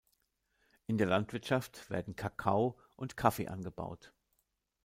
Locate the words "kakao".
2.15-2.75